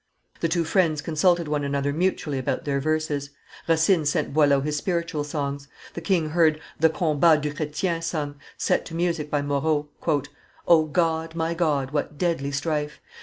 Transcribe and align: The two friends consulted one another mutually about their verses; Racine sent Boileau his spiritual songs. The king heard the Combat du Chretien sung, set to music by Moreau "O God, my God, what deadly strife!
The 0.39 0.47
two 0.47 0.63
friends 0.63 0.99
consulted 0.99 1.47
one 1.47 1.63
another 1.63 1.93
mutually 1.93 2.39
about 2.39 2.65
their 2.65 2.79
verses; 2.79 3.29
Racine 3.67 4.03
sent 4.03 4.33
Boileau 4.33 4.59
his 4.61 4.75
spiritual 4.75 5.23
songs. 5.23 5.67
The 5.93 6.01
king 6.01 6.29
heard 6.29 6.59
the 6.79 6.89
Combat 6.89 7.39
du 7.39 7.53
Chretien 7.53 8.01
sung, 8.01 8.39
set 8.57 8.83
to 8.85 8.95
music 8.95 9.29
by 9.29 9.43
Moreau 9.43 9.89
"O 10.67 10.85
God, 10.85 11.35
my 11.35 11.53
God, 11.53 11.91
what 11.91 12.17
deadly 12.17 12.49
strife! 12.49 12.99